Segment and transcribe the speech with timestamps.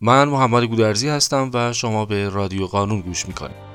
[0.00, 3.66] من محمد گودرزی هستم و شما به رادیو قانون گوش می‌کنید.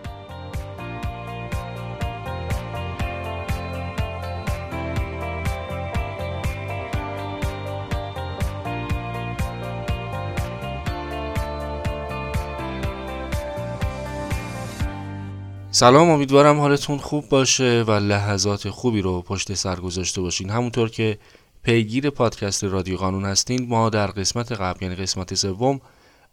[15.72, 20.50] سلام امیدوارم حالتون خوب باشه و لحظات خوبی رو پشت سر گذاشته باشین.
[20.50, 21.18] همونطور که
[21.64, 25.82] پیگیر پادکست رادیو قانون هستین ما در قسمت قبل یعنی قسمت سوم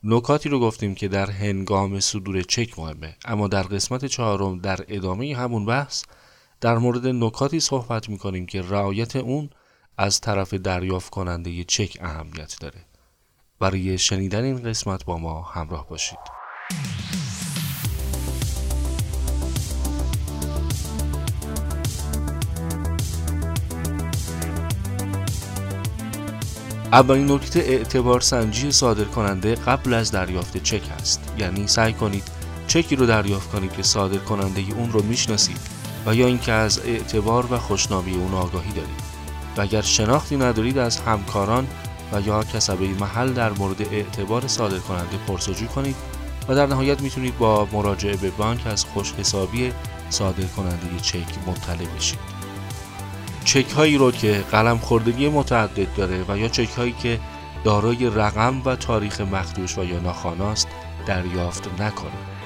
[0.03, 3.17] نکاتی رو گفتیم که در هنگام صدور چک مهمه.
[3.25, 6.05] اما در قسمت چهارم در ادامه همون بحث
[6.61, 9.51] در مورد نکاتی صحبت می‌کنیم که رعایت اون
[9.99, 12.85] از طرف دریافت کننده چک اهمیت داره.
[13.59, 16.19] برای شنیدن این قسمت با ما همراه باشید.
[26.93, 31.33] اولین نکته اعتبار سنجی صادر کننده قبل از دریافت چک است.
[31.39, 32.23] یعنی سعی کنید
[32.67, 35.61] چکی رو دریافت کنید که صادر کننده اون رو می‌شناسید
[36.07, 39.03] و یا اینکه از اعتبار و خوشنامی اون آگاهی دارید.
[39.57, 41.67] و اگر شناختی ندارید از همکاران
[42.13, 45.97] و یا کسبه محل در مورد اعتبار صادر کننده پرسجو کنید
[46.49, 49.73] و در نهایت می‌تونید با مراجعه به بانک از خوش حسابی
[50.11, 52.38] صادر کننده چک مطلع بشید.
[53.49, 57.21] چک هایی رو که قلم خوردگی متعدد داره و یا چک هایی که
[57.65, 60.69] دارای رقم و تاریخ مخدوش و یا ناخاناست
[61.07, 62.39] دریافت نکنید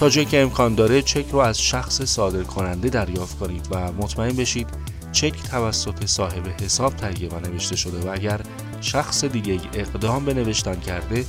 [0.00, 4.36] تا جایی که امکان داره چک رو از شخص صادر کننده دریافت کنید و مطمئن
[4.36, 4.68] بشید
[5.12, 8.40] چک توسط صاحب حساب تهیه و نوشته شده و اگر
[8.80, 11.24] شخص دیگه اقدام به نوشتن کرده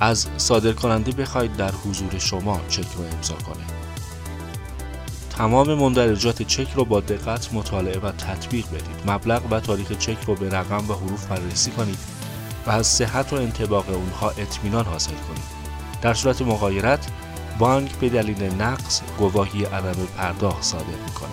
[0.00, 3.85] از صادر کننده بخواید در حضور شما چک رو امضا کنه.
[5.36, 9.10] تمام مندرجات چک رو با دقت مطالعه و تطبیق بدید.
[9.10, 11.98] مبلغ و تاریخ چک رو به رقم و حروف بررسی کنید
[12.66, 15.56] و از صحت و انطباق اونها اطمینان حاصل کنید.
[16.02, 17.06] در صورت مغایرت
[17.58, 21.28] بانک به دلیل نقص گواهی عدم پرداخت صادر می‌کنه.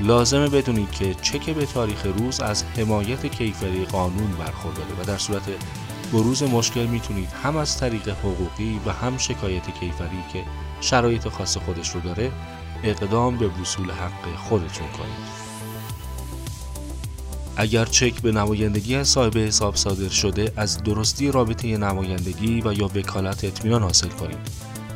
[0.00, 5.42] لازمه بدونید که چک به تاریخ روز از حمایت کیفری قانون برخورداره و در صورت
[6.12, 10.44] بروز مشکل می‌تونید هم از طریق حقوقی و هم شکایت کیفری که
[10.80, 12.32] شرایط خاص خودش رو داره
[12.84, 15.42] اقدام به وصول حق خودتون کنید.
[17.56, 22.90] اگر چک به نمایندگی از صاحب حساب صادر شده از درستی رابطه نمایندگی و یا
[22.94, 24.38] وکالت اطمینان حاصل کنید.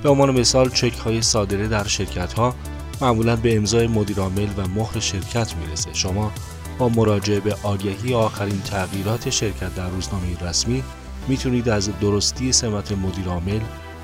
[0.02, 2.54] به عنوان مثال چک های صادره در شرکت ها
[3.00, 5.90] معمولا به امضای مدیرعامل و مهر شرکت می‌رسه.
[5.92, 6.32] شما
[6.78, 10.82] با مراجعه به آگهی آخرین تغییرات شرکت در روزنامه رسمی
[11.28, 13.60] می‌تونید از درستی سمت مدیرعامل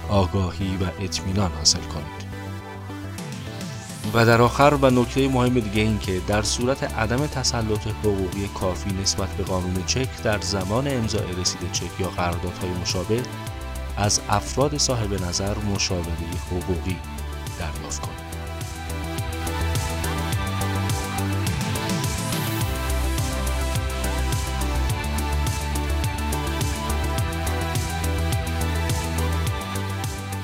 [0.08, 2.32] آگاهی و اطمینان حاصل کنید.
[4.14, 8.90] و در آخر و نکته مهم دیگه این که در صورت عدم تسلط حقوقی کافی
[9.02, 13.22] نسبت به قانون چک در زمان امضای رسید چک یا قراردادهای مشابه
[13.96, 16.06] از افراد صاحب نظر مشاوره
[16.50, 16.96] حقوقی
[17.58, 18.31] دریافت کنید.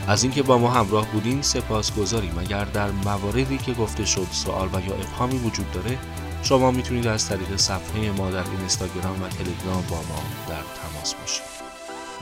[0.08, 2.38] از اینکه با ما همراه بودین سپاسگزاریم.
[2.38, 5.98] اگر در مواردی که گفته شد سوال و یا ابهامی وجود داره
[6.42, 11.44] شما می‌تونید از طریق صفحه ما در اینستاگرام و تلگرام با ما در تماس باشید.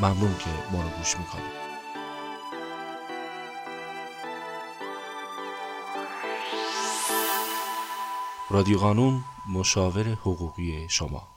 [0.01, 1.67] ممنون که ما رو گوش می‌کنید.
[8.51, 11.36] رادیو قانون مشاور حقوقی شما.